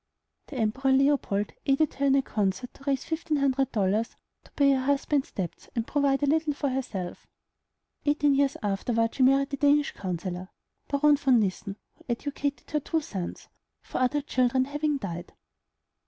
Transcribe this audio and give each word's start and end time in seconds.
The 0.47 0.55
Emperor 0.55 0.91
Leopold 0.93 1.53
aided 1.67 1.93
her 1.93 2.07
in 2.07 2.15
a 2.15 2.23
concert 2.23 2.73
to 2.73 2.83
raise 2.85 3.03
fifteen 3.05 3.37
hundred 3.37 3.71
dollars 3.71 4.15
to 4.45 4.51
pay 4.53 4.71
her 4.71 4.81
husband's 4.85 5.31
debts, 5.31 5.69
and 5.75 5.85
provide 5.85 6.23
a 6.23 6.25
little 6.25 6.53
for 6.55 6.69
herself. 6.69 7.27
Eighteen 8.07 8.33
years 8.33 8.57
afterward 8.63 9.13
she 9.13 9.21
married 9.21 9.51
the 9.51 9.57
Danish 9.57 9.91
councillor, 9.91 10.49
Baron 10.87 11.17
von 11.17 11.39
Missen, 11.39 11.75
who 11.93 12.05
educated 12.09 12.71
her 12.71 12.79
two 12.79 12.99
sons, 13.01 13.47
four 13.83 14.01
other 14.01 14.21
children 14.23 14.65
having 14.65 14.97
died. 14.97 15.33